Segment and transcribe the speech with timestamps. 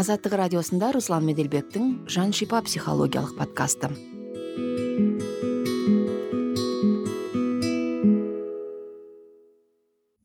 [0.00, 3.90] азаттық радиосында руслан меделбектің жан шипа психологиялық подкасты.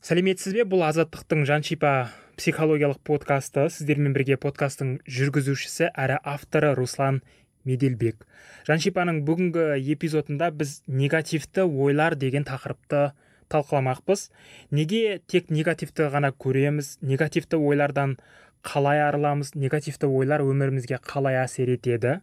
[0.05, 0.63] Сәлеметсіз бе?
[0.63, 1.91] Бұл азаттықтың жаншипа
[2.39, 3.65] психологиялық подкасты.
[3.73, 7.19] Сіздермен бірге подкасттың жүргізушісі әрі авторы руслан
[7.67, 8.23] меделбек.
[8.69, 9.67] Жаншипаның бүгінгі
[9.97, 13.09] эпизодында біз негативті ойлар деген тақырыпты
[13.51, 14.29] талқыламақпыз.
[14.71, 16.95] Неге тек негативті ғана көреміз?
[17.01, 18.17] Негативті ойлардан
[18.65, 22.19] қалай арыламыз негативті ойлар өмірімізге қалай әсер етеді?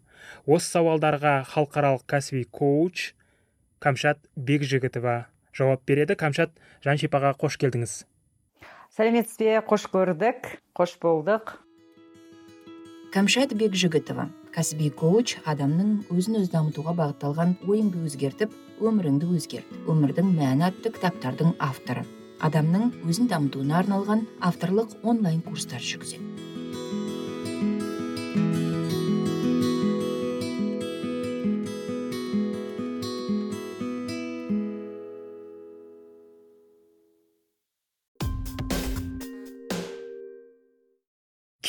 [0.47, 3.13] Осы сауалдарға халықаралық кәсіби коуч
[3.83, 6.19] кәмшат бекжігітова жауап береді.
[6.19, 8.03] Кәмшат жаншипаға қош келдіңіз.
[8.97, 9.59] Сәлеметсіз бе?
[9.65, 10.57] Қош көрдік.
[10.77, 11.55] Қош болдық.
[13.13, 19.79] Кәмшат бекжігітова кәсіби коуч адамның өзін өзі дамытуға бағытталған ойыңды өзгертіп өміріңді өзгерт.
[19.89, 22.05] Өмірдің мәні атты кітаптардың авторы.
[22.43, 26.32] Адамның өзін дамытуына арналған авторлық онлайн курстар жүргізеді.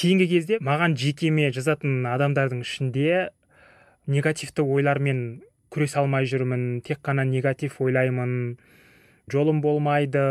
[0.04, 3.30] Кейінгі кезде маған жекеме жазатын адамдардың ішінде
[4.12, 5.22] негативті ойлармен
[5.72, 8.58] күресе алмай жүрмін тек қана негатив ойлаймын
[9.32, 10.26] жолым болмайды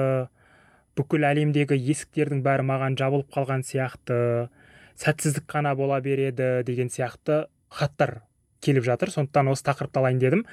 [0.98, 4.19] бүкіл әлемдегі есіктердің бәрі маған жабылып қалған сияқты
[5.00, 8.20] сәтсіздік қана бола береді деген сияқты хаттар
[8.61, 9.11] келіп жатыр.
[9.11, 10.47] Сондықтан осы тақырыпты алайын дедім.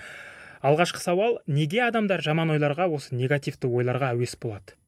[0.64, 4.79] Алғашқы сауал неге адамдар жаман ойларға осы негативті ойларға әуес болады?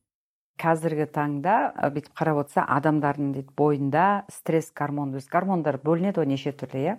[0.62, 1.56] Қазіргі таңда
[1.96, 6.98] бүйтіп қарап отырса адамдардың дейді бойында стресс гормоны біз гормондар бөлінеді ғой неше түрлі иә.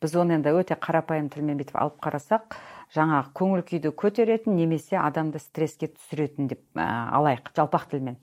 [0.00, 2.56] Біз оны енді өте қарапайым тілмен бүйтіп алып қарасақ
[2.94, 6.86] жаңағы көңіл күйді көтеретін немесе адамды стресске түсіретін деп ә,
[7.18, 8.16] алайық жалпақ тілмен.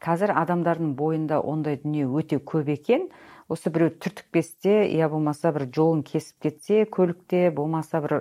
[0.00, 3.08] Қазір адамдардың бойында ондай дүние өте көп екен.
[3.50, 8.20] Осы біреу түртікпесте я болмаса бір жолын кесіп кетсе көлікте болмаса бір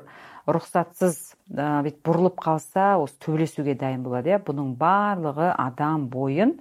[0.50, 1.20] рұқсатсыз
[1.54, 4.42] ә, бұрылып қалса осы төбелесуге дайын болады иә.
[4.44, 6.58] Бұның барлығы адам бойын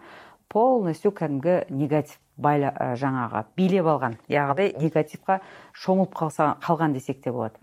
[0.52, 5.40] полностью кәдімгі негатив байла, ә, жаңағы билеп алған яғни негативқа
[5.72, 7.56] шомылып қалса, қалған десек те болады.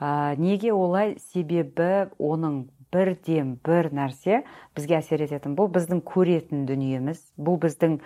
[0.00, 1.16] Ә, неге олай?
[1.32, 2.64] Себебі оның
[2.94, 4.42] бірден бір нәрсе
[4.76, 7.98] бізге әсер ететін бұл біздің көретін дүниеміз бұл біздің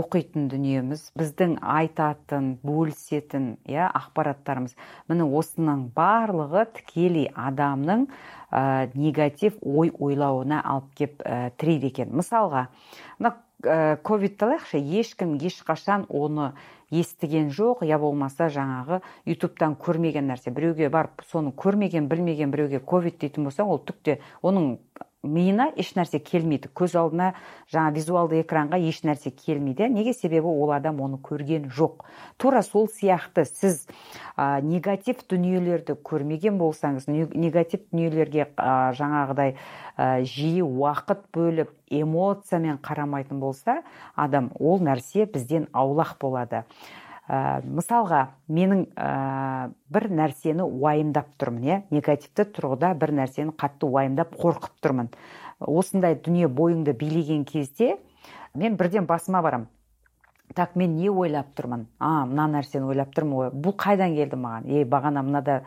[0.00, 4.76] оқитын дүниеміз біздің айтатын бөлісетін иә ақпараттарымыз.
[5.10, 12.14] Міне осының барлығы тікелей адамның ә, негатив ой ойлауына алып кеп ә, тірейді екен.
[12.14, 12.68] Мысалға
[13.18, 13.36] мына
[14.02, 16.52] ковидті алайықшы ешкім ешқашан оны
[16.90, 17.84] естіген жоқ.
[17.86, 20.52] Я болмаса жаңағы ютубтан көрмеген нәрсе.
[20.54, 24.76] Біреуге барып соны көрмеген білмеген біреуге ковид дейтін болсаң ол түкте оның
[25.26, 26.70] миына еш нәрсе келмейді.
[26.76, 27.32] Көз алдына
[27.72, 29.88] жаңа визуалды экранға еш нәрсе келмейді.
[29.92, 32.06] Неге себебі ол адам оны көрген жоқ?
[32.38, 33.44] Тура сол сияқты.
[33.46, 33.86] Сіз
[34.36, 39.56] ә, негатив дүниелерді көрмеген болсаңыз негатив дүниелерге ә, жаңағыдай
[39.96, 43.80] ә, жиі уақыт бөліп эмоциямен қарамайтын болса
[44.14, 46.64] адам ол нәрсе бізден аулақ болады.
[47.28, 51.78] Ә, мысалға менің ә, бір нәрсені уайымдап тұрмын иә?
[51.94, 55.10] Негативті тұрғыда бір нәрсені қатты уайымдап қорқып тұрмын.
[55.60, 57.96] Осындай дүние бойыңды билеген кезде
[58.54, 59.68] мен бірден басыма барам.
[60.54, 61.86] Так мен не ойлап тұрмын?
[61.98, 64.68] А мына нәрсені ойлап тұрмын ғой бұл қайдан келді маған?
[64.70, 65.62] Ей бағана мынада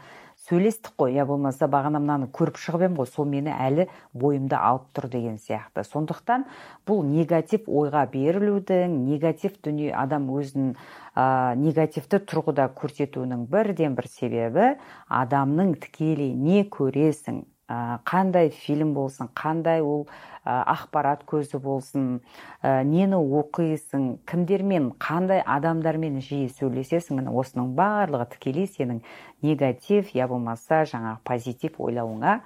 [0.50, 1.14] сөйлестік қой.
[1.14, 3.10] Я болмаса бағана мынаны көріп шығып едім ғой.
[3.14, 3.86] Сол мені әлі
[4.18, 5.84] бойымда алып тұр деген сияқты.
[5.86, 6.48] Сондықтан
[6.90, 10.74] бұл негатив ойға берілудің негатив дүние адам өзін
[11.14, 14.74] ә, негативті тұрғыда көрсетуінің бірден бір себебі
[15.08, 20.08] адамның тікелей не көресің ә, қандай фильм болсын қандай ол
[20.50, 22.10] ақпарат көзі болсын
[22.64, 29.02] ә, нені оқисың кімдермен қандай адамдармен жиі сөйлесесің міне осының барлығы тікелей сенің
[29.46, 32.40] негатив я болмаса жаңағы позитив ойлауыңа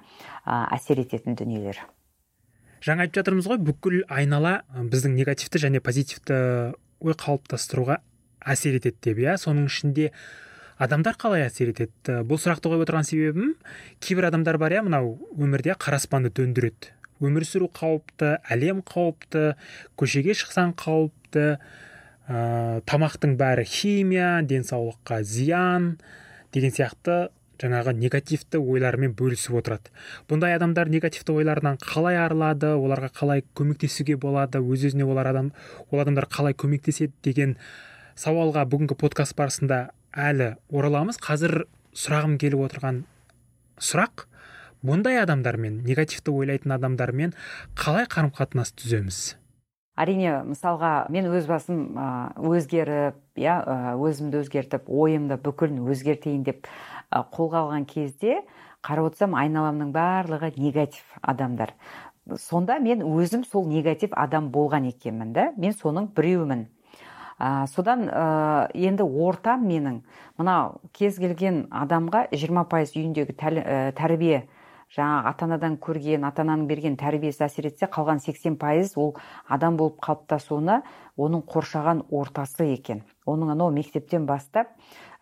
[0.44, 1.82] ә, әсер ететін дүниелер.
[2.84, 6.34] Жаңа айтып жатырмыз ғой бүкіл айнала біздің негативті және позитивті
[7.00, 8.02] ой қалыптастыруға
[8.44, 9.38] әсер етеді деп иә?
[9.40, 10.10] Соның ішінде
[10.76, 12.20] адамдар қалай әсер етеді?
[12.28, 13.54] Бұл сұрақты қойып отырған себебім
[14.04, 16.92] кейбір адамдар бар иә мынау өмірде қара аспанды төндіреді.
[17.22, 19.54] Өмір сүру қауіпті әлем қауіпті
[20.00, 25.96] көшеге шықсаң қауіпті ә, тамақтың бәрі химия денсаулыққа зиян
[26.54, 27.28] деген сияқты
[27.62, 29.92] жаңағы негативті ойлармен бөлісіп отырады.
[30.28, 35.52] Бұндай адамдар негативті ойларынан қалай арылады оларға қалай көмектесуге болады өз өзіне олар адам
[35.90, 37.56] ол адамдар қалай көмектеседі деген
[38.18, 41.20] сауалға бүгінгі подкаст барысында әлі ораламыз.
[41.22, 41.64] Қазір
[41.94, 43.04] сұрағым келіп отырған
[43.78, 44.26] сұрақ
[44.84, 47.32] бұндай адамдармен негативті ойлайтын адамдармен
[47.78, 49.38] қалай қарым қатынас түземіз?
[49.96, 51.94] Әрине мысалға мен өз басым
[52.50, 53.54] өзгеріп иә
[53.94, 56.66] өзімді өзгертіп ойымды бүкілін өзгертейін деп
[57.14, 58.40] қолға алған кезде
[58.84, 61.72] қарап отырсам айналамның барлығы негатив адамдар.
[62.40, 66.66] Сонда мен өзім сол негатив адам болған екенмін да мен соның біреуімін.
[67.38, 70.02] Ә, содан ә, енді ортам менің.
[70.38, 70.56] Мына
[70.92, 73.34] кез келген адамға 20 пайыз үйіндегі
[73.98, 74.44] тәрбие
[74.92, 79.14] жаңағы ата анадан көрген ата ананың берген тәрбиесі әсер етсе қалған 80 пайыз ол
[79.48, 80.82] адам болып қалыптасуына
[81.16, 83.02] оның қоршаған ортасы екен.
[83.26, 84.72] Оның анау мектептен бастап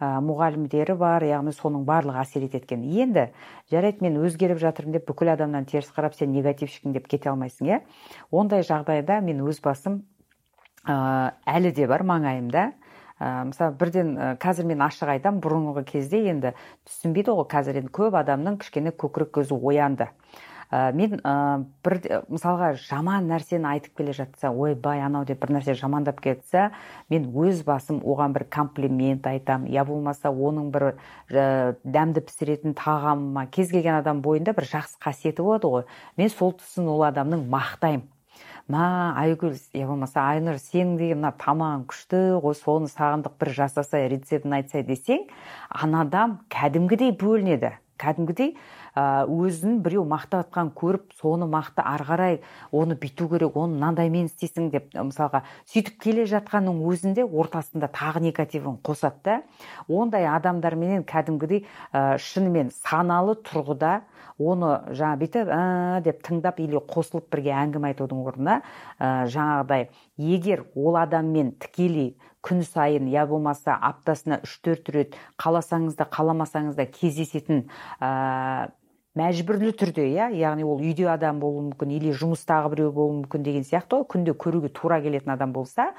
[0.01, 3.29] ә, мұғалімдері бар яғни соның барлығы әсер етеді енді
[3.71, 7.83] жарайды мен өзгеріп жатырмын деп бүкіл адамнан теріс қарап сен негативщиксің деп кете алмайсың иә?
[8.31, 10.03] Ондай жағдайда мен өз басым
[10.87, 12.73] ә, әлі де бар маңайымда
[13.23, 16.57] ә, мысалы бірден ә, қазір мен ашық айтамын бұрынғы кезде енді
[16.89, 20.11] түсінбейді ғой қазір енді көп адамның кішкене көкірек көзі оянды.
[20.73, 21.99] Ә, мен ә, бір
[22.33, 26.71] мысалға жаман нәрсені айтып келе жатса ойбай анау деп бір нәрсе жамандап кетсе
[27.13, 30.89] мен өз басым оған бір комплимент айтам, я болмаса оның бір
[31.29, 35.87] ә, дәмді пісіретін тағамыма кез келген адам бойында бір жақсы қасиеті болады ғой.
[36.17, 38.09] Мен сол тұсын ол адамның мақтаймын.
[38.71, 38.85] Мә
[39.19, 44.59] айгүл я болмаса айнұр сенің деген мына тамағың күшті ғой соны сағындық бір жасаса рецептін
[44.61, 45.27] айтса десең
[45.71, 47.73] ана адам кәдімгідей бөлінеді.
[48.03, 48.57] Кәдімгідей
[48.93, 52.39] өзін біреу мақтап жатқанын көріп соны мақты ары қарай
[52.71, 58.77] оны бүйту керек оны мынандаймен істейсің деп мысалға сөйтіп келе жатқанның өзінде ортасында тағы негативін
[58.85, 59.39] қосады да
[59.89, 64.03] ондай адамдарменен кәдімгідей ә, шынымен саналы тұрғыда
[64.51, 65.63] оны жаңа бүйтіп ә,
[66.05, 68.59] деп тыңдап или қосылып бірге әңгіме айтудың орнына
[68.99, 72.13] ә, жаңағыдай егер ол адаммен тікелей
[72.43, 77.67] күн сайын я болмаса аптасына үш төрт рет қаласаңыз да қаламасаңыз да кездесетін
[79.19, 80.31] мәжбүрлі түрде иә?
[80.33, 84.07] Яғни ол үйде адам болуы мүмкін или жұмыстағы біреу болуы мүмкін деген сияқты ғой.
[84.15, 85.91] Күнде көруге тура келетін адам болса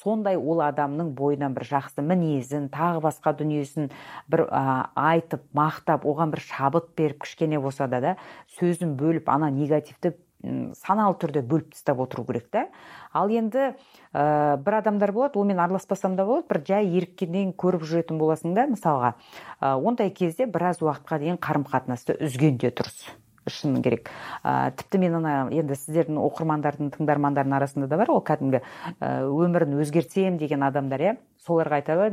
[0.00, 3.90] сондай ол адамның бойынан бір жақсы мінезін тағы басқа дүниесін
[4.32, 8.16] бір ә, айтып мақтап оған бір шабыт беріп кішкене болса да да
[8.56, 12.66] сөзін бөліп ана негативті саналы түрде бөліп тастап отыру керек та
[13.12, 13.72] ал енді
[14.12, 18.66] ә, бір адамдар болады онымен араласпасам да болады бір жай еріккеннен көріп жүретін боласың да
[18.70, 19.14] мысалға.
[19.60, 23.04] Ә, ондай кезде біраз уақытқа дейін қарым қатынасты үзген де дұрыс.
[23.46, 24.10] Шыны керек.
[24.42, 28.62] Ә, тіпті мен ана енді сіздердің оқырмандардың тыңдармандардың арасында да бар ғой кәдімгі
[29.02, 31.16] өмірін өзгертсем деген адамдар иә?
[31.42, 32.04] Соларға айтар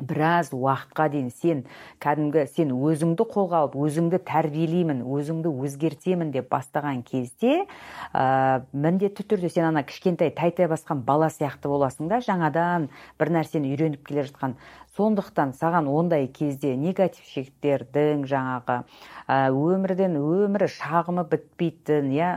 [0.00, 1.62] біраз уақытқа дейін сен
[2.04, 7.64] кәдімгі сен өзіңді қолға алып өзіңді тәрбиелеймін өзіңді өзгертемін деп бастаған кезде
[8.12, 12.90] ә, міндетті түрде сен ана кішкентай тәй тәй басқан бала сияқты боласың да жаңадан
[13.20, 14.58] бір нәрсені үйреніп келе жатқан
[14.96, 18.78] сондықтан саған ондай кезде негативщиктердің жаңағы
[19.28, 22.30] өмірден өмірі шағымы бітпейтін иә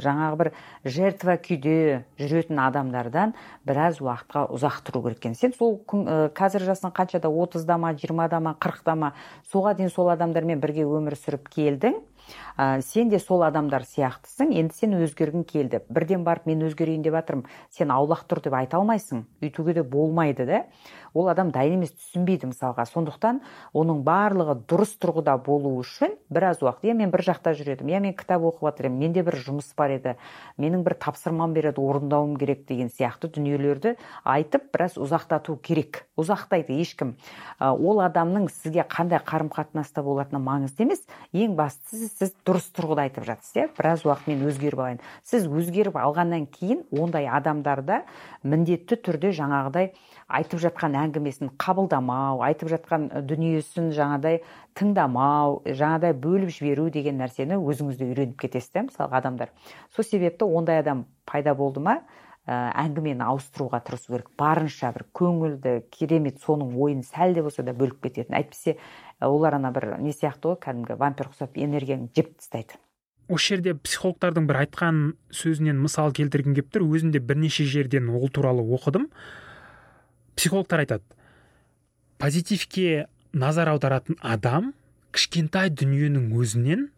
[0.00, 0.50] жаңағы бір
[0.84, 3.34] жертва күйде жүретін адамдардан
[3.68, 5.36] біраз уақытқа ұзақ тұру керек екен.
[5.36, 7.28] Сен сол қазір жасың қаншада?
[7.28, 9.12] отызда ма жиырмада ма қырықта ма?
[9.52, 12.00] Соға дейін сол адамдармен бірге өмір сүріп келдің.
[12.56, 14.54] Ә, сен де сол адамдар сияқтысың.
[14.54, 15.82] Енді сен өзгергің келді.
[15.90, 19.24] Бірден барып мен өзгерейін деп жатырмын сен аулақ тұр деп айта алмайсың.
[19.42, 20.62] Өйтуге де болмайды да.
[21.12, 22.86] Ол адам дайын емес түсінбейді мысалға.
[22.88, 23.40] Сондықтан
[23.74, 28.00] оның барлығы дұрыс тұрғыда болу үшін біраз уақыт иә мен бір жақта жүр едім иә
[28.04, 30.16] мен кітап оқып жатыр едім менде бір жұмыс бар еді
[30.58, 36.04] менің бір тапсырмам береді орындауым керек деген сияқты дүниелерді айтып біраз ұзақтату керек.
[36.18, 37.14] Ұзақтайды ешкім.
[37.58, 41.02] Ол адамның сізге қандай қарым қатынаста болатыны маңызды емес.
[41.34, 43.68] Ең бастысы сіз дұрыс тұрғыда айтып жатырсыз иә.
[43.76, 45.02] Біраз уақыт мен өзгеріп алайын.
[45.26, 48.04] Сіз өзгеріп алғаннан кейін ондай адамдарда
[48.44, 49.92] міндетті түрде жаңағыдай
[50.28, 54.40] айтып жатқан әңгімесін қабылдамау айтып жатқан дүниесін жаңадай
[54.78, 59.52] тыңдамау жаңадай бөліп жіберу деген нәрсені өзіңізде үйреніп кетесіз да мысалға адамдар.
[59.94, 62.00] Сол себепті ондай адам пайда болды ма
[62.44, 64.28] әңгімені ауыстыруға тырысу керек.
[64.36, 68.36] Барынша бір көңілді керемет соның ойын сәл де болса да бөліп кететін.
[68.36, 68.76] Әйтпесе
[69.20, 72.76] олар ана бір не сияқты ғой кәдімгі вампир ұқсап энергияны жеп тастайды.
[73.32, 74.98] Осы жерде психологтардың бір айтқан
[75.32, 76.84] сөзінен мысал келтіргім келіп тұр.
[76.92, 79.08] Өзім де бірнеше жерден ол туралы оқыдым.
[80.36, 81.04] Психологтар айтады
[82.18, 84.72] позитивке назар аударатын адам
[85.14, 86.88] кішкентай дүниенің өзінен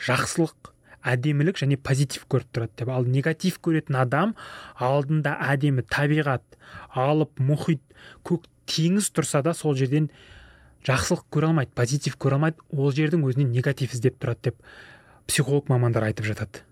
[0.00, 0.72] жақсылық
[1.12, 2.90] әдемілік және позитив көріп тұрады деп.
[2.92, 4.34] Ал негатив көретін адам
[4.76, 6.44] алдында әдемі табиғат
[6.92, 7.80] алып мұхит
[8.26, 10.10] көк теңіз тұрса да сол жерден
[10.86, 14.60] жақсылық көре алмайды позитив көре алмайды ол жердің өзінен негатив іздеп тұрады деп
[15.28, 16.64] психолог мамандар айтып жатады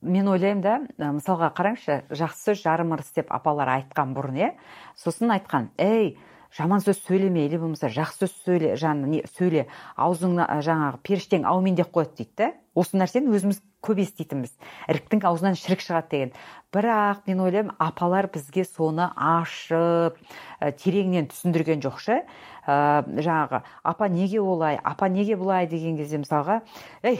[0.00, 4.50] мен ойлаймын да мысалға қараңызшы жақсы сөз жарым ырыс деп апалар айтқан бұрын иә
[4.96, 6.16] сосын айтқан ей
[6.56, 11.76] жаман сөз сөйлеме или болмаса жақсы сөз сөйле жаңағы не сөйле аузыңна жаңағы періштең әумин
[11.76, 12.52] деп қояды дейді да.
[12.78, 14.52] Осы нәрсені өзіміз көп еститінбіз
[14.88, 16.32] іріктің аузынан шірік шығады деген.
[16.72, 20.14] Бірақ мен ойлаймын апалар бізге соны ашып
[20.60, 25.66] ә, тереңнен түсіндірген жоқ шы ә, жаңағы апа неге олай апа неге бұлай?
[25.68, 26.62] деген кезде мысалға
[27.02, 27.18] ей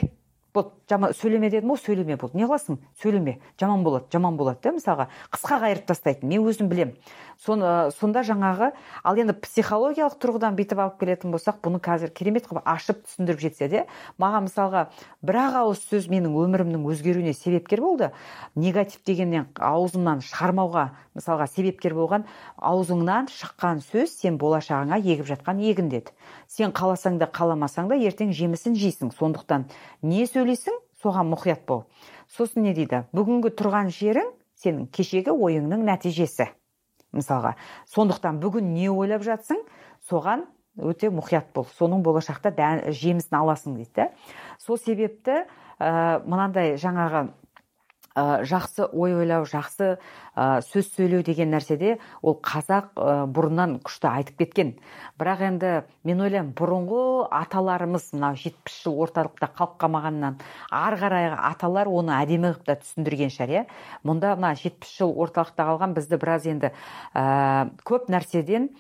[0.90, 2.38] жаман сөйлеме дедім ғой сөйлеме болды.
[2.38, 2.78] Не қыласың?
[3.02, 3.38] Сөйлеме.
[3.60, 5.08] Жаман болады жаман болады да мысалға.
[5.32, 6.28] Қысқа қайырып тастайтын.
[6.28, 6.94] Мен өзім білем.
[7.38, 8.72] соны сонда жаңағы
[9.06, 13.68] ал енді психологиялық тұрғыдан бүйтіп алып келетін болсақ бұны қазір керемет қылып ашып түсіндіріп жетсе
[13.70, 13.84] де
[14.18, 14.88] маған мысалға
[15.22, 18.10] бір ақ ауыз сөз менің өмірімнің өзгеруіне себепкер болды.
[18.56, 22.26] Негатив дегеннен аузымнан шығармауға мысалға себепкер болған
[22.58, 26.10] аузыңнан шыққан сөз сен болашағыңа егіп жатқан егін деді.
[26.48, 29.14] Сен қаласаң да қаламасаң да ертең жемісін жейсің.
[29.14, 29.68] Сондықтан
[30.02, 31.84] не сөйлейсің соған мұқият бол.
[32.32, 33.02] Сосын не дейді?
[33.12, 36.48] Бүгінгі тұрған жерің сенің кешегі ойыңның нәтижесі.
[37.12, 37.54] Мысалға
[37.92, 39.60] сондықтан бүгін не ойлап жатсың?
[40.08, 40.46] Соған
[40.80, 41.66] өте мұқият бол.
[41.76, 42.52] Соның болашақта
[42.88, 44.08] жемісін аласың дейді.
[44.58, 45.44] Сол себепті
[45.78, 47.28] ә, мынандай жаңағы
[48.18, 49.94] ә, жақсы ой ойлау жақсы
[50.34, 54.75] ә, сөз сөйлеу деген нәрседе ол қазақ ә, бұрыннан күшті айтып кеткен.
[55.20, 55.72] Бірақ енді
[56.08, 62.54] мен ойлаймын бұрынғы аталарымыз мынау жетпіс жыл орталықта қалып қалмағаннан ары қарай аталар оны әдемі
[62.56, 63.64] қылып та түсіндірген шығар иә
[64.08, 66.72] мұнда мына жетпіс жыл орталықта қалған бізді біраз енді
[67.14, 68.70] көп нәрседен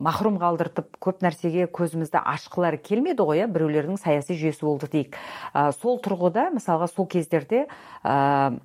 [0.00, 3.48] махрұм қалдыртып көп нәрсеге көзімізді ашқылары келмеді ғой иә?
[3.52, 5.16] Біреулердің саяси жүйесі болды дейік.
[5.52, 7.66] Ә, сол тұрғыда мысалға сол кездерде
[8.02, 8.58] ә,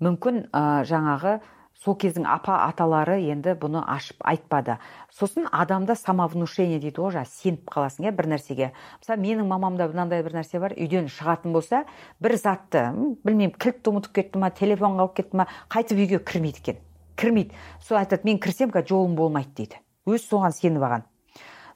[0.00, 1.38] мүмкін ә, жаңағы
[1.80, 4.76] сол кездің апа аталары енді бұны ашып айтпады.
[5.16, 8.70] Сосын адамда самовнушение дейді ғой жаңағы сеніп қаласың иә бір нәрсеге.
[9.00, 11.84] Мысалы менің мамамда мынандай бір нәрсе бар үйден шығатын болса
[12.20, 12.84] бір затты
[13.24, 16.82] білмеймін кілтті ұмытып кетті ма телефон қалып кетті ма қайтып үйге кірмейді екен.
[17.16, 17.56] Кірмейді.
[17.80, 19.80] Сол айтады мен кірсем қазір жолым болмайды дейді.
[20.08, 21.06] Өзі соған сеніп алған.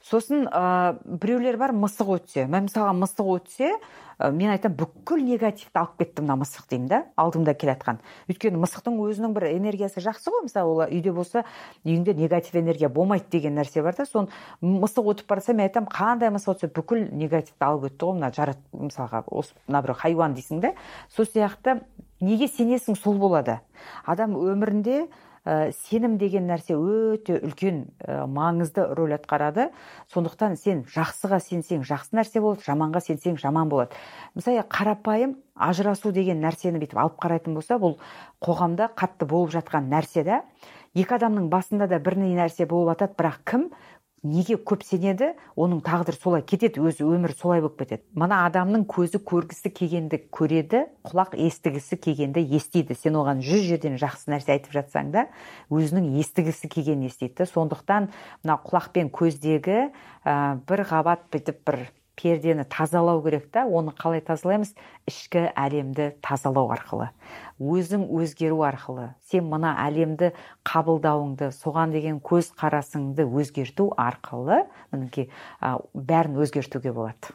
[0.04, 2.44] Сосын ә, біреулер бар мысық өтсе.
[2.44, 3.70] Мен мысалға мысық өтсе
[4.18, 8.60] ә, мен айтамын бүкіл негативті алып кетті мына мысық деймін да алдымда келе жатқан өйткені
[8.60, 11.46] мысықтың өзінің бір энергиясы жақсы ғой мысалы ол үйде болса
[11.86, 14.04] үйіңде негатив энергия болмайды деген нәрсе бар да.
[14.04, 14.28] Соны
[14.60, 18.60] мысық өтіп бара мен айтамын қандай мысық өтсе бүкіл негативті алып өтті ғой мына жарат
[18.76, 20.74] мысалға осы мына бір хайуан дейсің да.
[21.08, 21.80] Сол сияқты
[22.20, 23.62] неге сенесің сол болады.
[24.04, 25.06] Адам өмірінде
[25.44, 29.68] ә, сенім деген нәрсе өте үлкен ә, маңызды рөл атқарады.
[30.12, 33.92] Сондықтан сен жақсыға сенсең жақсы нәрсе болады жаманға сенсең жаман болады.
[34.34, 37.98] Мысалы қарапайым ажырасу деген нәрсені бүйтіп алып қарайтын болса бұл
[38.44, 40.42] қоғамда қатты болып жатқан нәрсе да
[40.94, 43.68] екі адамның басында да бір нәрсе болып жатады бірақ кім?
[44.24, 45.32] Неге көп сенеді?
[45.54, 48.02] Оның тағдыры солай кетеді өзі өмірі солай болып кетеді.
[48.18, 52.96] Мына адамның көзі көргісі келгенді көреді құлақ естігісі келгенді естиді.
[52.98, 55.26] Сен оған жүз жерден жақсы нәрсе айтып жатсаң да
[55.70, 57.46] өзінің естігісі келгенін естиді.
[57.50, 58.10] Сондықтан
[58.42, 59.90] мына құлақ пен көздегі
[60.24, 61.84] ә, бір қабат бүйтіп бір
[62.16, 63.64] пердені тазалау керек та.
[63.66, 64.74] Оны қалай тазалаймыз?
[65.08, 67.10] Ішкі әлемді тазалау арқылы.
[67.58, 69.10] Өзің өзгеру арқылы.
[69.30, 70.32] Сен мына әлемді
[70.66, 75.30] қабылдауыңды соған деген көз қарасыңды өзгерту арқылы мінекей
[75.60, 77.34] бәрін өзгертуге болады.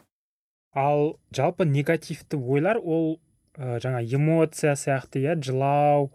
[0.74, 3.18] Ал жалпы негативті ойлар ол
[3.58, 6.12] ә, жаңа эмоция сияқты иә жылау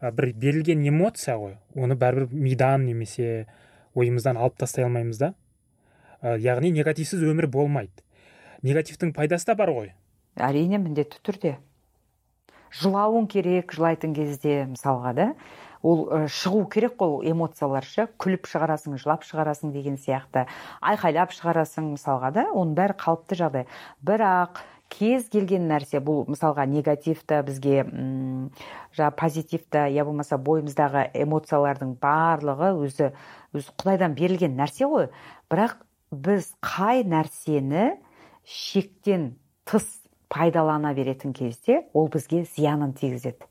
[0.00, 1.56] ә, бір берілген эмоция ғой.
[1.74, 3.48] Оны бәрібір мидан немесе
[3.94, 5.34] ойымыздан алып тастай алмаймыз да.
[6.22, 8.04] Яғни негативсіз өмір болмайды.
[8.62, 9.92] Негативтің пайдасы да бар ғой.
[10.36, 11.56] Әрине міндетті түрде.
[12.70, 15.26] Жылауың керек жылайтын кезде мысалға да?
[15.82, 20.44] Ол ә, шығу керек қой эмоциялар ше күліп шығарасың жылап шығарасың деген сияқты.
[20.84, 22.44] Айқайлап шығарасың мысалға да?
[22.52, 23.66] Оның бәрі қалыпты жағдай.
[24.04, 24.60] Бірақ
[24.92, 28.50] кез келген нәрсе бұл мысалға негативті бізге м
[29.16, 33.12] позитивті я болмаса бойымыздағы эмоциялардың барлығы өзі
[33.56, 35.08] өзі құдайдан берілген нәрсе ғой.
[35.50, 35.78] Бірақ
[36.10, 37.96] біз қай нәрсені
[38.44, 39.86] шектен тыс
[40.30, 43.46] пайдалана беретін кезде ол бізге зиянын тигізеді.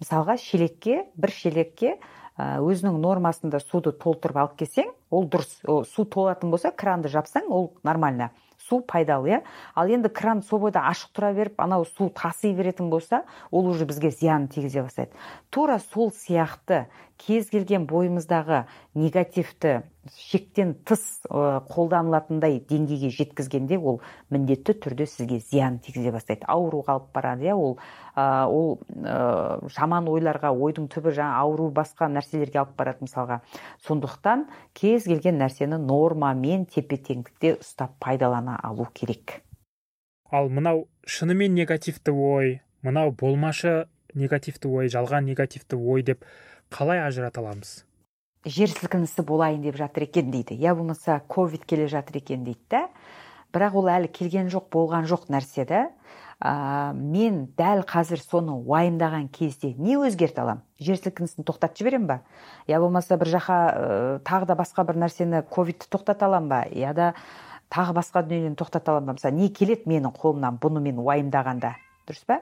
[0.00, 1.96] Мысалға шелекке бір шелекке
[2.38, 5.60] өзінің нормасында суды толтырып алып келсең ол дұрыс.
[5.68, 8.30] Ол су толатын болса кранды жапсаң ол нормально.
[8.62, 9.40] Су пайдалы иә.
[9.74, 13.84] Ал енді кран сол бойда ашық тұра беріп анау су таси беретін болса ол уже
[13.84, 15.12] бізге зиянын тигізе бастайды.
[15.50, 16.86] Тура сол сияқты
[17.18, 18.64] кез келген бойымыздағы
[18.94, 24.00] негативті шектен тыс қолданылатындай деңгейге жеткізгенде ол
[24.34, 26.42] міндетті түрде сізге зиян тигізе бастайды.
[26.50, 27.54] Ауруға алып барады иә.
[27.54, 27.76] Ол
[28.16, 33.40] ә, ол ә, жаман ойларға ойдың түбі жаңа ауру басқа нәрселерге алып барады мысалға.
[33.86, 39.38] Сондықтан кез келген нәрсені нормамен тепе теңдікте ұстап пайдалана алу керек.
[40.32, 46.26] Ал мынау шынымен негативті ой мынау болмашы негативті ой жалған негативті ой деп
[46.72, 47.84] қалай ажырата аламыз?
[48.44, 50.56] Жер сілкінісі болайын деп жатыр екен дейді.
[50.58, 52.88] Я болмаса ковид келе жатыр екен дейді да
[53.52, 55.82] бірақ ол әлі келген жоқ болған жоқ нәрсе да
[56.40, 62.18] ә, мен дәл қазір соны уайымдаған кезде не өзгерте аламын жер сілкінісін тоқтатып жіберемін ба?
[62.66, 66.64] Я болмаса бір жаққа ә, тағы да басқа бір нәрсені ковидті тоқтата аламын ба?
[66.72, 67.12] Я да
[67.70, 69.18] тағы басқа дүниені тоқтата аламын ба?
[69.20, 71.76] Мысалы не келеді менің қолымнан бұны мен уайымдағанда?
[72.08, 72.40] Дұрыс па?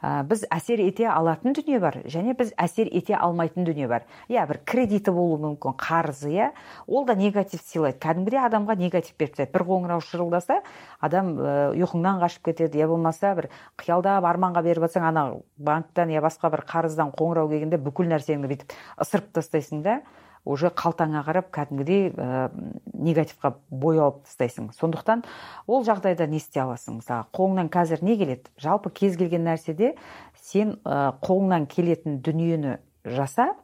[0.00, 4.04] Ә, біз әсер ете алатын дүние бар және біз әсер ете алмайтын дүние бар.
[4.28, 6.50] Иә бір кредиті болуы мүмкін қарызы иә.
[6.86, 7.98] Ол да негатив сыйлайды.
[8.02, 9.52] Кәдімгідей адамға негатив беріп тастайды.
[9.54, 10.60] Бір қоңырау шырылдаса
[11.00, 12.82] адам ұйқыңнан қашып кетеді.
[12.82, 15.24] Я болмаса бір қиялдап арманға беріп жатсаң ана
[15.56, 20.00] банктан я басқа бір қарыздан қоңырау келгенде бүкіл нәрсеңді бүйтіп ысырып тастайсың да
[20.44, 22.50] уже қалтаңа қарап кәдімгідей ә,
[22.92, 24.70] негативқа бой алып тастайсың.
[24.76, 25.24] Сондықтан
[25.66, 27.00] ол жағдайда не істей аласың?
[27.00, 28.50] Мысалы қолыңнан қазір не келеді?
[28.60, 29.94] Жалпы кез келген нәрседе
[30.42, 33.54] сен ә, қолыңнан келетін дүниені жаса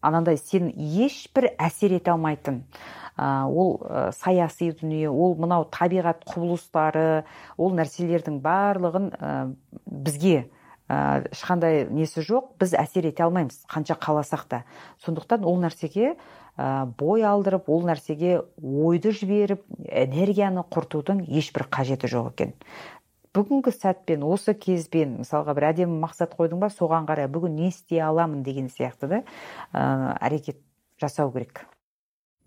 [0.00, 2.62] анандай сен ешбір әсер ете алмайтын.
[3.18, 7.24] Ә, ол ә, саяси дүние ол мынау табиғат құбылыстары
[7.56, 9.10] ол нәрселердің барлығын
[9.86, 10.46] бізге
[10.88, 14.62] ешқандай несі жоқ біз әсер ете алмаймыз қанша қаласақ та.
[15.04, 16.14] Сондықтан ол нәрсеге
[16.56, 22.54] ә, бой алдырып ол нәрсеге ойды жіберіп энергияны құртудың ешбір қажеті жоқ екен.
[23.36, 28.00] Бүгінгі сәтпен осы кезбен мысалға бір әдемі мақсат қойдың ба соған қарай бүгін не істей
[28.00, 29.22] аламын деген сияқты да
[29.72, 30.56] ә, әрекет
[31.00, 31.66] жасау керек.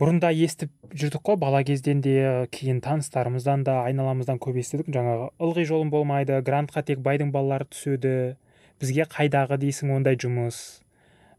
[0.01, 4.89] Бұрында естіп жүрдік қой бала кезден де кейін таныстарымыздан да айналамыздан көп естідік.
[4.89, 8.35] Жаңағы ылғи жолым болмайды грантқа тек байдың балалары түседі.
[8.81, 10.81] Бізге қайдағы дейсің ондай жұмыс?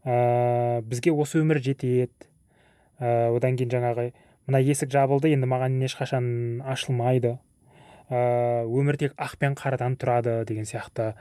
[0.07, 2.29] Ә, бізге осы өмір жетеді.
[3.03, 4.09] Ә, одан кейін жаңағы
[4.47, 7.35] мына есік жабылды енді маған ешқашан ашылмайды.
[8.07, 11.13] Ә, өмір тек ақ пен қарадан тұрады деген сияқты.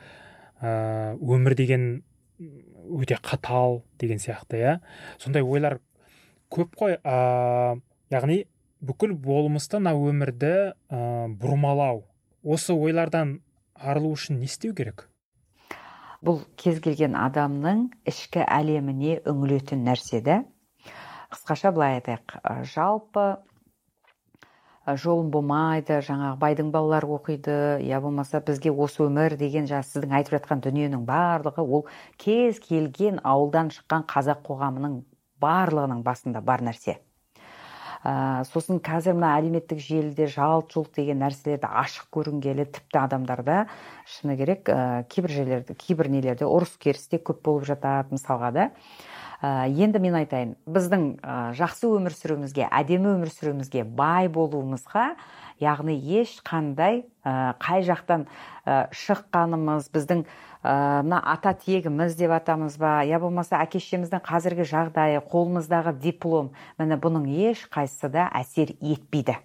[0.63, 2.05] Ә, өмір деген
[2.87, 4.77] өте қатал деген сияқты иә.
[5.19, 5.81] Сондай ойлар
[6.53, 7.79] көп қой ә,
[8.13, 8.43] яғни
[8.85, 12.05] бүкіл болмысты мына өмірді ә, бұрмалау.
[12.43, 13.39] Осы ойлардан
[13.75, 15.07] арылу үшін не істеу керек?
[16.23, 20.43] Бұл кез келген адамның ішкі әлеміне үңілетін нәрсе да
[21.33, 22.37] қысқаша былай айтайық.
[22.69, 23.25] Жалпы
[24.87, 30.37] жолым болмайды жаңағы байдың балалары оқиды я болмаса бізге осы өмір деген жаңағы сіздің айтып
[30.37, 31.87] жатқан дүниенің барлығы ол
[32.19, 34.99] кез келген ауылдан шыққан қазақ қоғамының
[35.43, 36.99] барлығының басында бар нәрсе.
[38.03, 43.59] Ә, сосын қазір мына әлеуметтік желіде жалт жұлт деген нәрселерді ашық көрінгелі тіпті адамдарда
[44.11, 48.67] шыны керек ә, кейбір жерлерде кейбір нелерде ұрыс керіс те көп болып жатады мысалға да.
[49.39, 55.13] Ә, енді мен айтайын біздің ә, жақсы өмір сүруімізге әдемі өмір сүруімізге бай болуымызға
[55.63, 58.27] яғни ешқандай ә, қай жақтан
[58.67, 60.27] ә, шыққанымыз біздің
[60.63, 63.01] мына ата тегіміз деп атамыз ба?
[63.03, 66.53] Я болмаса әке шешеміздің қазіргі жағдайы қолымыздағы диплом.
[66.79, 69.41] Міне бұның ешқайсысы да әсер етпейді.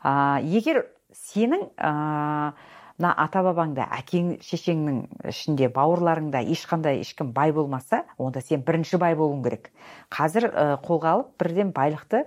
[0.00, 8.40] Ә, егер сенің мына ата бабаңда әкең шешеңнің ішінде бауырларыңда ешқандай ешкім бай болмаса онда
[8.44, 9.70] сен бірінші бай болуың керек.
[10.08, 12.24] Қазір ә, қолға алып бірден байлықты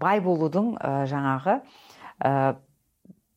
[0.00, 1.60] бай болудың ә, жаңағы
[2.22, 2.56] ә,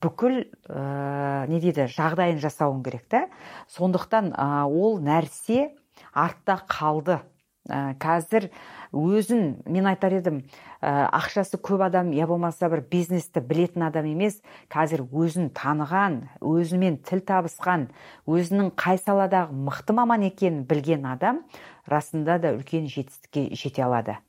[0.03, 3.25] бүкіл ә, не дейді жағдайын жасауың керек та
[3.73, 4.33] сондықтан
[4.69, 5.71] ол нәрсе
[6.13, 7.19] артта қалды.
[7.65, 8.51] Ә, қазір
[8.93, 10.43] өзін мен айтар едім
[10.85, 14.37] ә, ақшасы көп адам я болмаса бір бизнесті білетін адам емес.
[14.69, 17.87] Қазір өзін таныған өзімен тіл табысқан
[18.29, 21.41] өзінің қай саладағы мықты маман екенін білген адам
[21.89, 24.19] расында да үлкен жетістікке жете алады.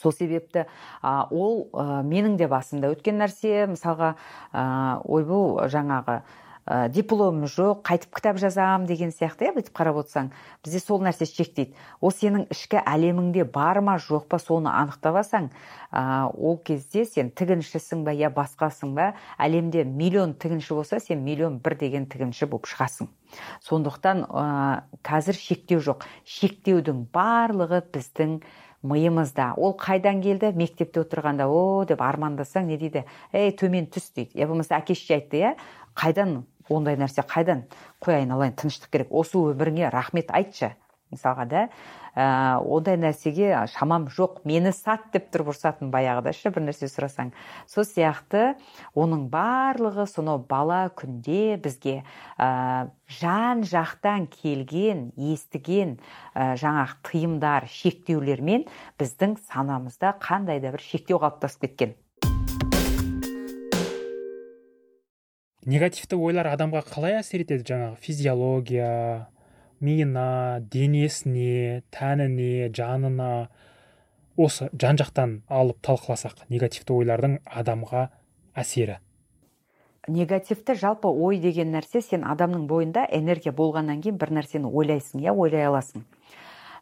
[0.00, 0.66] Сол себепті
[1.02, 3.66] ә, ол ә, менің де басымда өткен нәрсе.
[3.70, 4.16] Мысалға
[4.52, 6.20] ә, ойбу жаңағы
[6.66, 10.32] ә, дипломым жоқ қайтып кітап жазам деген сияқты иә бүйтіп қарап отырсаң
[10.66, 11.76] бізде сол нәрсе шектейді.
[12.00, 15.48] Ол сенің ішкі әлеміңде бар ма жоқ па соны анықтап алсаң
[15.92, 19.12] ә, ол кезде сен тігіншісің ба я басқасың ба?
[19.38, 23.08] Әлемде миллион тігінші болса сен миллион бір деген тігінші болып шығасың.
[23.62, 26.02] Сондықтан ә, қазір шектеу жоқ.
[26.26, 28.40] Шектеудің барлығы біздің
[28.86, 29.52] миымызда.
[29.56, 30.52] Ол қайдан келді?
[30.56, 33.04] Мектепте отырғанда о деп армандасаң не дейді?
[33.32, 34.38] Ей төмен түс дейді.
[34.38, 35.54] Я болмаса әке шеше айтты иә
[35.98, 36.44] қайдан?
[36.68, 37.66] Ондай нәрсе қайдан?
[38.02, 39.10] Қой айналайын тыныштық керек.
[39.10, 40.72] Осы өміріңе рахмет айтшы
[41.12, 41.62] мысалға да
[42.16, 47.32] ә, ондай нәрсеге шамам жоқ мені сат деп тұрып ұрсатын баяғыда ше бір нәрсе сұрасаң.
[47.70, 48.56] Сол сияқты
[48.98, 52.00] оның барлығы сонау бала күнде бізге
[52.38, 52.88] ә,
[53.20, 55.98] жан жақтан келген естіген
[56.34, 58.66] ә, жаңағы тыйымдар шектеулермен
[58.98, 61.96] біздің санамызда қандай да бір шектеу қалыптасып кеткен.
[65.66, 68.90] Негативті ойлар адамға қалай әсер етеді жаңағы физиология
[69.80, 73.48] миына денесіне тәніне жанына
[74.36, 78.08] осы жан жақтан алып талқыласақ негативті ойлардың адамға
[78.56, 78.98] әсері.
[80.08, 85.34] Негативті жалпы ой деген нәрсе сен адамның бойында энергия болғаннан кейін бір нәрсені ойлайсың иә
[85.34, 86.04] ойлай аласың.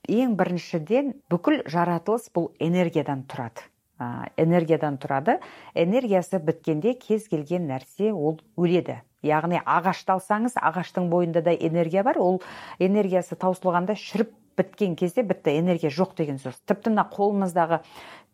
[0.08, 3.64] Ең біріншіден бүкіл жаратылыс бұл энергиядан тұрады.
[3.98, 5.38] Энергиядан тұрады.
[5.74, 9.00] Энергиясы біткенде кез келген нәрсе ол өледі.
[9.24, 12.18] Яғни ағашты алсаңыз ағаштың бойында да энергия бар.
[12.18, 12.42] Ол
[12.78, 16.58] энергиясы таусылғанда шіріп біткен кезде бітті энергия жоқ деген сөз.
[16.66, 17.80] Тіпті мына қолымыздағы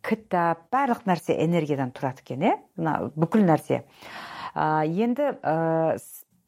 [0.05, 3.85] кітап барлық нәрсе энергиядан тұрады екен иә мына бүкіл нәрсе.
[4.55, 5.97] Ә, енді ә,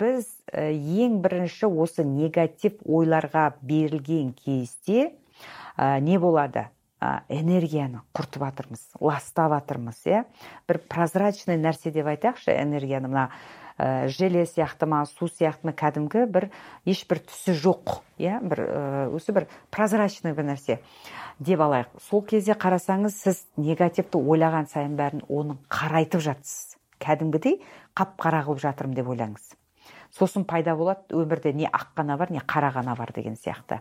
[0.01, 5.13] біз ең бірінші осы негатив ойларға берілген кезде
[5.77, 6.69] ә, не болады?
[7.29, 10.25] Энергияны құртып жатырмыз ластап жатырмыз иә?
[10.69, 13.11] Бір прозрачный нәрсе деп айтайықшы энергияны.
[13.11, 13.25] Мына
[13.79, 16.51] ә, желе сияқты ма су сияқты ма кәдімгі бір
[16.85, 18.41] ешбір түсі жоқ иә?
[18.43, 18.65] Бір
[19.17, 20.79] осы бір прозрачный бір нәрсе
[21.39, 21.91] деп алайық.
[22.11, 27.59] Сол кезде қарасаңыз сіз негативті ойлаған сайын бәрін оның қарайтып жатсыз кәдімгідей
[27.99, 29.53] қап қара қылып жатырмын деп ойлаңыз.
[30.13, 33.81] Сосын пайда болады өмірде не ақ қана бар не қара ғана бар деген сияқты.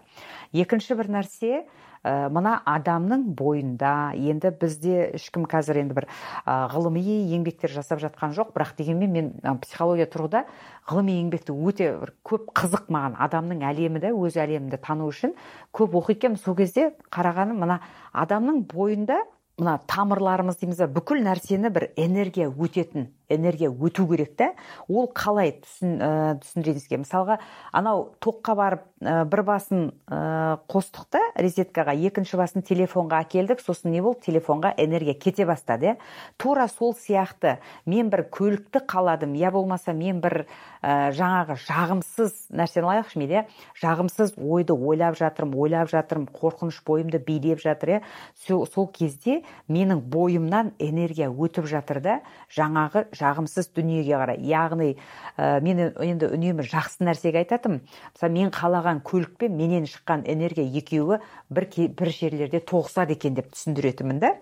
[0.53, 1.65] Екінші бір нәрсе
[2.03, 4.13] ә, мына адамның бойында.
[4.15, 6.07] Енді бізде ешкім қазір енді бір
[6.45, 7.03] ә, ғылыми
[7.35, 10.45] еңбектер жасап жатқан жоқ бірақ дегенмен мен психология тұрғыда
[10.87, 13.19] ғылыми еңбекті өте бір көп қызық маған.
[13.19, 15.35] Адамның әлемі да өз әлемімді тану үшін
[15.75, 17.81] көп оқиды сол кезде қарағаным мына
[18.13, 19.19] адамның бойында
[19.59, 24.51] мына тамырларымыз дейміз ба бүкіл нәрсені бір энергия өтетін энергия өту керек та
[24.87, 26.11] ол қалай түсін ә,
[26.43, 27.39] түсіндірейін сізге мысалға
[27.71, 33.91] анау тоққа барып ә, бір басын ә, қостық та резеткаға екінші басын телефонға әкелдік сосын
[33.91, 34.25] не болды?
[34.27, 35.95] Телефонға энергия кете бастады иә.
[36.37, 37.57] Тура сол сияқты.
[37.85, 39.33] Мен бір көлікті қаладым.
[39.37, 40.45] Я болмаса мен бір
[40.81, 43.45] ә, жаңағы жағымсыз нәрсені алайықшы мейлі иә.
[43.81, 48.01] Жағымсыз ойды ойлап жатырмын ойлап жатырмын қорқыныш бойымды билеп жатыр иә.
[48.45, 52.19] Сол кезде менің бойымнан энергия өтіп жатыр да
[52.53, 54.41] жаңағы жағымсыз дүниеге қарай.
[54.43, 54.89] Яғни
[55.37, 60.65] ә, мен енді үнемі жақсы нәрсеге айтатынмын мысалы мен қалаған көлік пен менен шыққан энергия
[60.65, 64.33] екеуі бір, бір жерлерде тоғысады екен деп түсіндіретінмін да.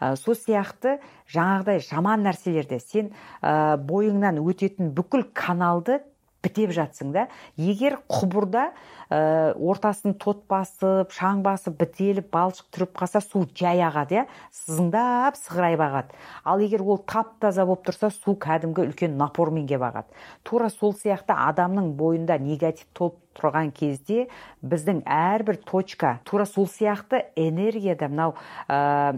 [0.00, 0.98] Ә, сол сияқты
[1.30, 3.12] жаңағыдай жаман нәрселерде сен
[3.42, 6.00] ә, бойыңнан өтетін бүкіл каналды
[6.44, 7.26] бітеп жатсың да
[7.60, 8.70] егер құбырда
[9.10, 14.26] ә, ортасын тот басып шаң басып бітеліп балшық тұрып қалса су жай ағады иә?
[14.54, 16.20] Сызыңдап сығырайып ағады.
[16.44, 20.94] Ал егер ол тап таза болып тұрса су кәдімгі үлкен напормен келіп ағады тура сол
[20.96, 24.26] сияқты адамның бойында негатив толып тұрған кезде
[24.64, 28.34] біздің әрбір точка тура сол сияқты энергияда мынау
[28.68, 29.16] ә,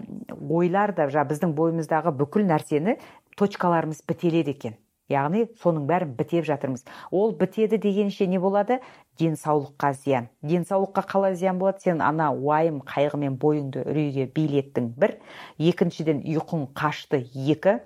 [0.51, 2.99] ойлар да біздің бойымыздағы бүкіл нәрсені
[3.37, 4.82] точкаларымыз бітеледі екен.
[5.13, 6.85] Яғни соның бәрін бітеп жатырмыз.
[7.11, 8.81] Ол бітеді дегенше не болады?
[9.21, 10.29] Денсаулыққа зиян.
[10.43, 11.83] Денсаулыққа қалай зиян болады?
[11.85, 15.19] Сен ана уайым қайғымен бойыңды үрейге билеттің бір.
[15.61, 17.21] Екіншіден ұйқың қашты
[17.53, 17.77] екі.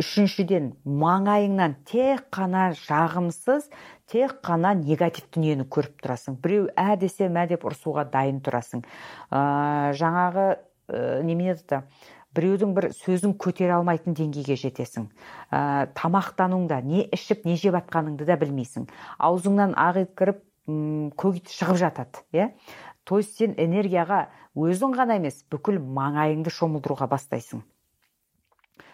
[0.00, 3.68] Үшіншіден маңайыңнан тек қана жағымсыз
[4.10, 6.40] тек қана негатив дүниені көріп тұрасың.
[6.42, 8.82] Біреу ә десе мә деп ұрсуға дайын тұрасың.
[9.30, 11.84] Ә, жаңағы ә, немене еді?
[12.36, 15.08] Біреудің бір сөзін көтере алмайтын деңгейге жетесің.
[15.50, 18.86] Ә, тамақтануыңда не ішіп не жеп жатқаныңды да білмейсің.
[19.18, 20.44] Аузыңнан ақ кіріп
[21.18, 22.52] көк шығып жатады иә?
[23.04, 27.64] То есть сен энергияға өзің ғана емес бүкіл маңайыңды шомылдыруға бастайсың.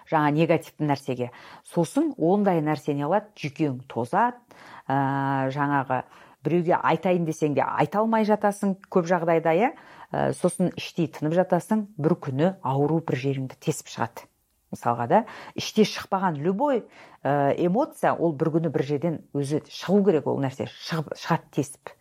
[0.07, 1.31] Жаңа негативті нәрсеге.
[1.67, 4.39] Сосын ондай нәрсе не қылады жүйкең тозады.
[4.87, 6.05] Ә, жаңағы
[6.47, 9.75] біреуге айтайын десең де айта алмай жатасың көп жағдайда иә?
[10.15, 14.25] Ә, сосын іштей тынып жатасың бір күні ауру бір жеріңді тесіп шығады.
[14.71, 15.21] Мысалға да
[15.59, 16.85] іште шықпаған любой
[17.23, 21.93] ә, эмоция ол бір күні бір жерден өзі шығу керек ол нәрсе шығып шығады тесіп.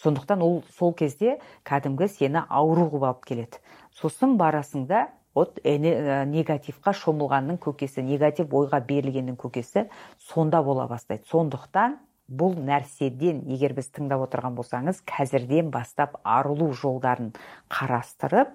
[0.00, 3.60] Сондықтан ол сол кезде кәдімгі сені ауру қылып алып келеді.
[3.94, 9.88] Сосын барасың да вот ә, негативқа шомылғанның көкесі негатив ойға берілгеннің көкесі
[10.18, 11.24] сонда бола бастайды.
[11.30, 17.34] Сондықтан бұл нәрседен егер біз тыңдап отырған болсаңыз қазірден бастап арылу жолдарын
[17.72, 18.54] қарастырып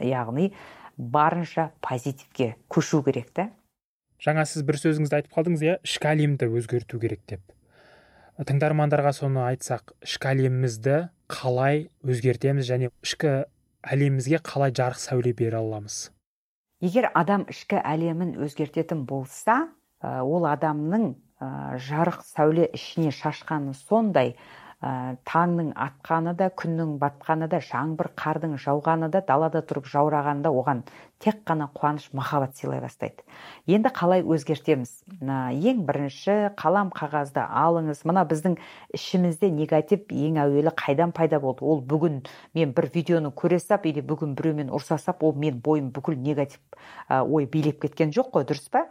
[0.00, 0.52] яғни
[0.96, 3.50] барынша позитивке көшу керек та.
[4.22, 7.42] Жаңа сіз бір сөзіңізді айтып қалдыңыз иә ішкі әлемді өзгерту керек деп.
[8.38, 10.98] Тыңдармандарға соны айтсақ ішкі әлемімізді
[11.32, 13.34] қалай өзгертеміз және ішкі
[13.82, 16.12] әлемімізге қалай жарық сәуле бере аламыз?
[16.82, 21.12] Егер адам ішкі әлемін өзгертетін болса ол адамның
[21.88, 24.34] жарық сәуле ішіне шашқаны сондай
[24.82, 30.50] ә, таңның атқаны да күннің батқаны да жаңбыр қардың жауғаны да далада тұрып жаурағаны да
[30.50, 30.82] оған
[31.22, 33.22] тек қана қуаныш махаббат сыйлай бастайды.
[33.70, 34.90] Енді қалай өзгертеміз?
[35.22, 38.02] Ең бірінші қалам қағазды алыңыз.
[38.10, 38.58] Мына біздің
[38.98, 41.62] ішімізде негатив ең әуелі қайдан пайда болды?
[41.62, 42.24] Ол бүгін
[42.58, 46.58] мен бір видеоны көре сап или бүгін біреумен ұрса сап ол мен бойым бүкіл негатив
[47.08, 48.88] ой билеп кеткен жоқ қой дұрыс па?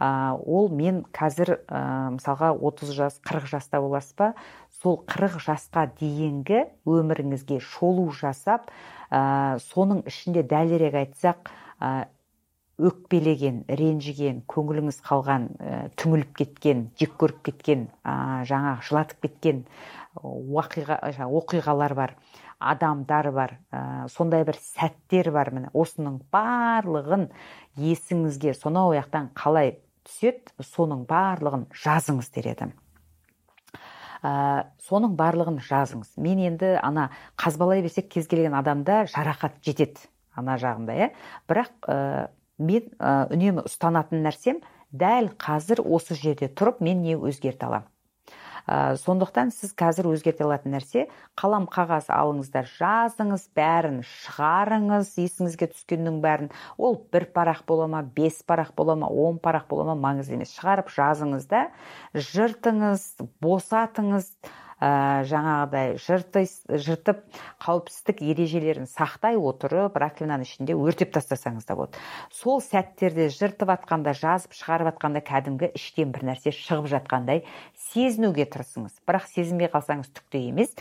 [0.00, 1.80] Ол мен қазір ә,
[2.16, 4.32] мысалға 30 жас 40 жаста боласыз ба?
[4.80, 8.70] Сол қырық жасқа дейінгі өміріңізге шолу жасап
[9.10, 12.08] ә, соның ішінде дәлірек айтсақ ә,
[12.80, 19.64] өкпелеген ренжіген көңіліңіз қалған ә, түңіліп кеткен жек көріп кеткен ә, жаңағы жылатып кеткен
[20.24, 22.16] уақиға, оқиғалар бар
[22.60, 25.70] адамдар бар ә, сондай бір сәттер бар міне.
[25.72, 27.28] Осының барлығын
[27.80, 29.76] есіңізге сонау жақтан қалай
[30.08, 32.76] түседі соның барлығын жазыңыз дер едім.
[34.22, 36.14] Ә, соның барлығын жазыңыз.
[36.20, 41.10] Мен енді ана қазбалай берсек кез келген адамда жарақат жетеді ана жағында иә.
[41.50, 42.28] Бірақ ә,
[42.58, 47.88] мен ә, үнемі ұстанатын нәрсем дәл қазір осы жерде тұрып мен не өзгерте аламын.
[48.70, 51.08] Ә, сондықтан сіз қазір өзгерте алатын нәрсе
[51.40, 56.52] қалам қағаз алыңыздар жазыңыз бәрін шығарыңыз есіңізге түскеннің бәрін.
[56.78, 60.54] Ол бір парақ бола ма бес парақ бола ма он парақ бола ма маңызды емес.
[60.54, 61.66] Шығарып жазыңыз да
[62.14, 63.10] жыртыңыз
[63.42, 64.34] босатыңыз
[64.80, 67.20] ә, жаңағыдай жыртып
[67.60, 72.00] қауіпсіздік ережелерін сақтай отырып раковинаның ішінде өртеп тастасаңыз да болады.
[72.32, 77.44] Сол сәттерде жыртып жатқанда жазып шығарып жатқанда кәдімгі іштен бір нәрсе шығып жатқандай
[77.90, 79.00] сезінуге тырысыңыз.
[79.08, 80.72] Бірақ сезінбей қалсаңыз түк те емес.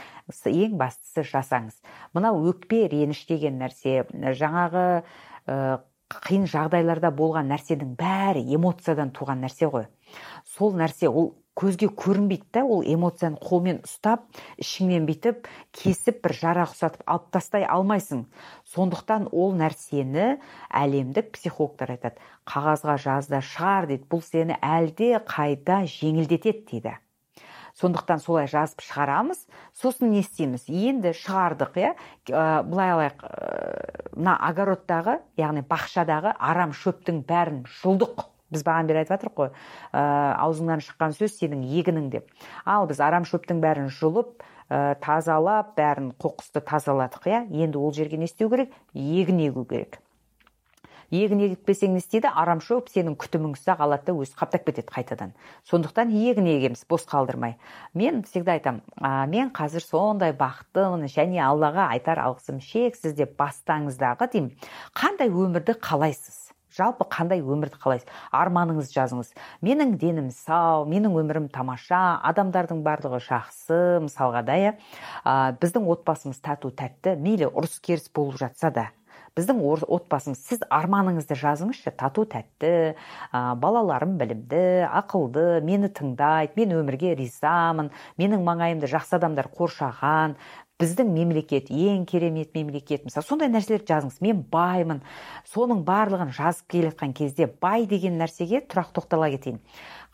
[0.45, 1.80] Ең бастысы жасаңыз.
[2.13, 4.06] Мынау өкпе реніш деген нәрсе
[4.39, 4.86] жаңағы
[6.10, 9.86] қиын жағдайларда болған нәрсенің бәрі эмоциядан туған нәрсе ғой.
[10.58, 14.24] Сол нәрсе ол көзге көрінбейді да ол эмоцияны қолмен ұстап
[14.63, 18.24] ішіңнен бүйтіп кесіп бір жара ұқсатып алып тастай алмайсың.
[18.72, 20.39] Сондықтан ол нәрсені
[20.72, 22.24] әлемдік психологтар айтады.
[22.48, 26.95] Қағазға жаз да шығар дейді бұл сені әлде қайда жеңілдетеді дейді.
[27.80, 29.45] Сондықтан солай жазып шығарамыз.
[29.78, 30.65] Сосын не істейміз?
[30.67, 31.93] Енді шығардық иә?
[32.28, 33.24] Былай алайық
[34.17, 38.29] мына огородтағы яғни бақшадағы арам шөптің бәрін жұлдық.
[38.50, 39.52] Біз бағанадан бері айтып жатырмық қой.
[39.94, 40.04] Ә,
[40.46, 42.28] аузыңнан шыққан сөз сенің егінің деп.
[42.66, 47.46] Ал біз арам шөптің бәрін жұлып ә, тазалап бәрін қоқысты тазаладық иә?
[47.50, 48.74] Енді ол жерге не істеу керек?
[48.94, 50.02] Егін егу керек.
[51.10, 52.30] Егін екпесең не істейді?
[52.38, 55.32] Арам шөп сенің күтіміңді ұзақ алады да өзі қаптап кетеді қайтадан.
[55.66, 57.56] Сондықтан егін егеміз бос қалдырмай.
[57.98, 58.84] Мен всегда айтамын
[59.34, 64.54] мен қазір сондай бақыттымын және аллаға айтар алғысым шексіз деп бастаңыздағы деймін.
[64.94, 66.49] Қандай өмірді қалайсыз?
[66.80, 68.08] Жалпы қандай өмірді қалайсыз?
[68.32, 69.34] Арманыңызды жазыңыз.
[69.65, 74.78] Менің денім сау менің өмірім тамаша адамдардың барлығы жақсы мысалға да иә.
[75.60, 78.89] Біздің отбасымыз тату тәтті мейлі ұрыс керіс болып жатса да.
[79.38, 82.72] Біздің отбасымыз сіз арманыңызды жазыңызшы тату тәтті
[83.32, 90.36] ә, балаларым білімді ақылды мені тыңдайды мен өмірге ризамын менің маңайымды жақсы адамдар қоршаған
[90.80, 93.04] біздің мемлекет ең керемет мемлекет.
[93.04, 94.20] Мысалы сондай нәрселерді жазыңыз.
[94.24, 95.02] Мен баймын
[95.52, 99.60] соның барлығын жазып келе жатқан кезде бай деген нәрсеге тұрақ тоқтала кетейін.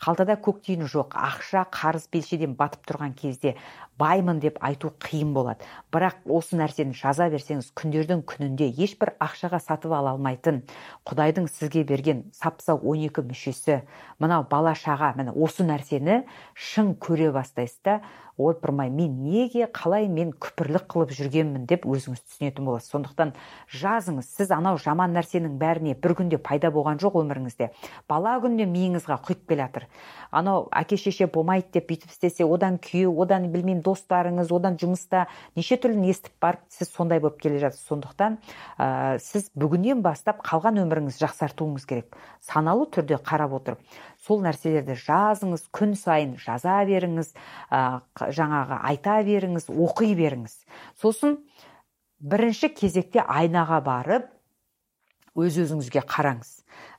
[0.02, 3.54] Қалтада көк тиын жоқ ақша қарыз белшеден батып тұрған кезде
[3.98, 5.64] баймын деп айту қиын болады.
[5.92, 10.62] Бірақ осы нәрсені жаза берсеңіз күндердің күнінде ешбір ақшаға сатып ала алмайтын
[11.08, 13.80] құдайдың сізге берген сап сау 12 мүшесі.
[14.20, 18.00] Мынау бала шаға міне осы нәрсені шын көре бастайсыз да
[18.36, 21.64] ойпырмай мен неге қалай мен күпірлік қылып жүргенмін?
[21.64, 22.90] деп өзіңіз түсінетін боласыз.
[22.92, 23.32] Сондықтан
[23.72, 27.70] жазыңыз сіз анау жаман нәрсенің бәріне бір күнде пайда болған жоқ өміріңізде.
[28.08, 29.85] Бала күнде миыңызға құйып келе жатыр
[30.30, 35.78] анау әке шеше болмайды деп бүйтіп істесе одан күйеу одан білмеймін достарыңыз одан жұмыста неше
[35.80, 38.38] түрліні естіп барып сіз сондай болып келе жатырсыз сондықтан
[38.78, 42.16] ә, сіз бүгіннен бастап қалған өміріңізді жақсартуыңыз керек.
[42.40, 43.82] Саналы түрде қарап отырып
[44.26, 47.32] сол нәрселерді жазыңыз күн сайын жаза беріңіз
[47.70, 50.58] ә, жаңағы айта беріңіз оқи беріңіз.
[51.00, 51.38] Сосын
[52.20, 54.32] бірінші кезекте айнаға барып
[55.36, 56.52] өз өзіңізге қараңыз.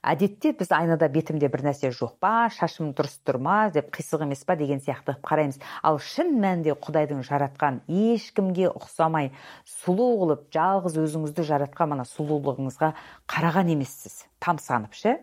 [0.07, 4.43] Әдетте біз айнада бетімде бір нәрсе жоқ па шашым дұрыс тұр ма деп қисық емес
[4.47, 5.59] па деген сияқты қараймыз.
[5.83, 9.31] Ал шын мәнінде құдайдың жаратқан ешкімге ұқсамай
[9.67, 12.93] сұлу қылып жалғыз өзіңізді жаратқан мына сұлулығыңызға
[13.33, 14.23] қараған емессіз.
[14.43, 15.17] Тамсанып ше?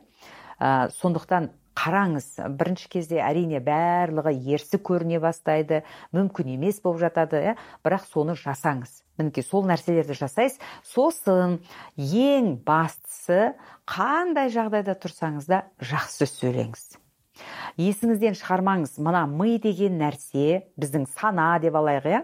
[0.60, 5.82] Ә, сондықтан қараңыз бірінші кезде әрине барлығы ерсі көріне бастайды
[6.14, 7.56] мүмкін емес болып жатады иә?
[7.84, 9.03] Бірақ соны жасаңыз.
[9.18, 10.58] Мінекей сол нәрселерді жасайсыз.
[10.86, 11.60] Сосын
[11.96, 13.54] ең бастысы
[13.88, 16.94] қандай жағдайда тұрсаңыз да жақсы сөйлеңіз.
[17.80, 22.20] Есіңізден шығармаңыз мына ми деген нәрсе біздің сана деп алайық иә?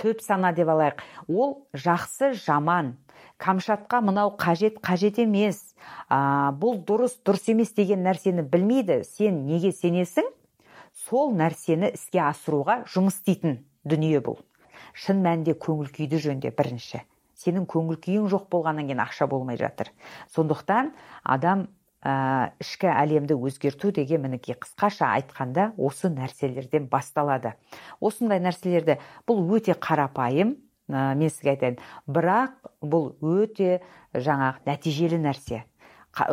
[0.00, 1.02] Төп сана деп алайық.
[1.28, 2.94] Ол жақсы жаман.
[3.36, 5.74] Камшатқа мынау қажет қажет емес.
[6.08, 9.02] А, бұл дұрыс дұрыс емес деген нәрсені білмейді.
[9.04, 10.30] Сен неге сенесің?
[11.04, 14.38] Сол нәрсені іске асыруға жұмыс істейтін дүние бұл.
[14.94, 17.02] Шын мәнінде көңіл күйді жөнде бірінші.
[17.38, 19.90] Сенің көңіл күйің жоқ болғаннан кейін ақша болмай жатыр.
[20.32, 20.92] Сондықтан
[21.24, 21.66] адам
[22.04, 27.56] ә, ішкі әлемді өзгерту деген мінекей қысқаша айтқанда осы нәрселерден басталады.
[28.00, 30.54] Осындай нәрселерді бұл өте қарапайым
[30.88, 31.80] ә, мен сізге айтайын.
[32.06, 33.80] Бірақ бұл өте
[34.14, 35.64] жаңағы нәтижелі нәрсе.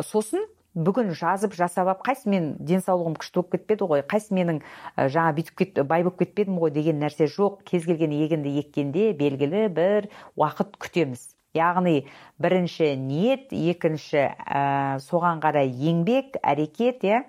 [0.06, 4.62] Сосын бүгін жазып жасап қайсы мен денсаулығым күшті болып кетпеді ғой қайсы менің
[4.96, 7.60] ә, жаңа бүйтіп кет, бай болып кетпедім ғой деген нәрсе жоқ.
[7.68, 10.08] Кез келген егінді еккенде белгілі бір
[10.40, 11.32] уақыт күтеміз.
[11.52, 12.06] Яғни
[12.40, 17.24] бірінші ниет екінші ә, соған қарай еңбек әрекет иә.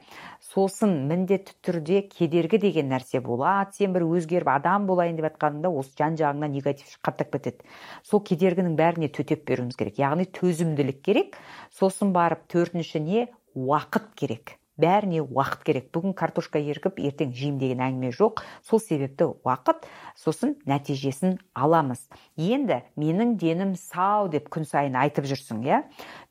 [0.53, 5.95] Сосын міндетті түрде кедергі деген нәрсе болады сен бір өзгеріп адам болайын деп жатқаныңда осы
[5.97, 7.65] жан жағыңнан негатив қаптап кетеді.
[8.05, 9.97] Сол кедергінің бәріне төтеп беруіміз керек.
[9.97, 11.39] Яғни төзімділік керек
[11.73, 14.59] сосын барып төртінші не уақыт керек.
[14.77, 15.89] Бәріне уақыт керек.
[15.93, 18.41] Бүгін картошка ергіп ертең жеймін деген әңгіме жоқ.
[18.65, 19.85] Сол себепті уақыт
[20.17, 22.07] сосын нәтижесін аламыз.
[22.37, 25.83] Енді менің денім сау деп күн сайын айтып жүрсің иә?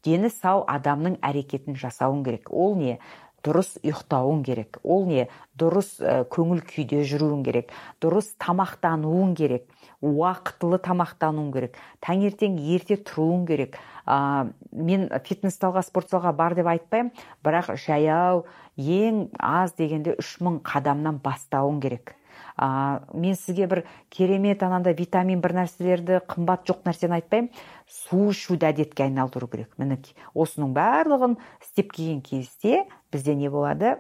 [0.03, 2.51] Дені сау адамның әрекетін жасауың керек.
[2.51, 2.99] Ол не?
[3.43, 4.79] Дұрыс ұйықтауың керек.
[4.83, 5.27] Ол не?
[5.59, 5.97] Дұрыс
[6.33, 7.73] көңіл күйде жүруің керек.
[8.03, 9.67] Дұрыс тамақтануың керек.
[10.03, 11.77] Уақытылы тамақтануың керек.
[12.05, 13.79] Таңертең ерте тұруың керек.
[14.07, 17.13] Ә, мен фитнес залға спорт залға бар деп айтпаймын.
[17.45, 18.45] Бірақ жаяу
[18.79, 22.17] ең аз дегенде үш мың қадамнан бастауың керек.
[22.59, 27.51] Ә, мен сізге бір керемет анандай витамин бір нәрселерді қымбат жоқ нәрсені айтпаймын.
[27.89, 29.73] Су ішуді әдетке айналдыру керек.
[29.81, 33.99] Мінекей осының барлығын істеп келген кезде бізде не болады?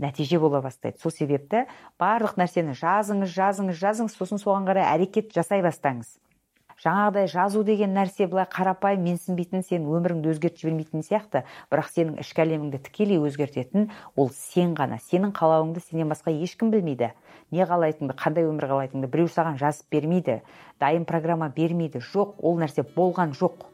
[0.00, 0.98] Нәтиже бола бастайды.
[1.02, 1.66] Сол себепті
[2.00, 4.16] барлық нәрсені жазыңыз жазыңыз жазыңыз.
[4.16, 6.18] Сосын соған қарай әрекет жасай бастаңыз.
[6.80, 11.44] Жаңағыдай жазу деген нәрсе былай қарапайым менсінбейтін сен өміріңді өзгертіп жібермейтін сияқты.
[11.70, 17.12] Бірақ сенің ішкі әлеміңді тікелей өзгертетін ол сен ғана сенің қалауыңды сенен басқа ешкім білмейді.
[17.50, 20.40] Не қалайтыныңды қандай өмір қалайтыныңды біреу саған жазып бермейді
[20.80, 22.00] дайын программа бермейді.
[22.00, 23.66] Жоқ ол нәрсе болған жоқ.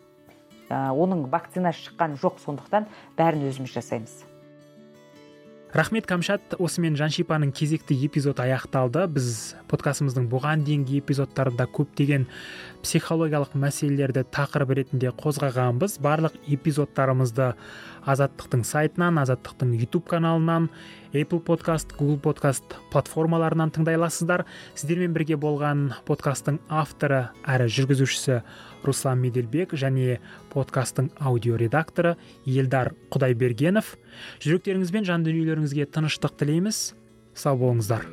[0.68, 2.40] Ә, оның вакцинасы шыққан жоқ.
[2.42, 2.88] Сондықтан
[3.18, 4.24] бәрін өзіміз жасаймыз.
[5.76, 6.54] Рахмет камшат.
[6.58, 9.04] Осымен жаншипаның кезекті эпизоды аяқталды.
[9.12, 12.24] Біз подкастымыздың бұған дейінгі эпизодтарында көптеген
[12.84, 15.98] психологиялық мәселелерді тақырып ретінде қозғағанбыз.
[16.00, 17.52] Барлық эпизодтарымызды
[18.06, 20.70] азаттықтың сайтынан азаттықтың ютуб каналынан
[21.12, 24.46] apple подкаст google подкаст платформаларынан тыңдай аласыздар.
[24.74, 28.42] Сіздермен бірге болған подкасттың авторы әрі жүргізушісі
[28.86, 30.20] руслан меделбек және
[30.54, 33.96] подкасттың аудиоредакторы елдар құдайбергенов.
[34.44, 36.88] Жүректеріңіз бен жан дүниелеріңізге тыныштық тілейміз.
[37.36, 38.08] Сау болыңыздар.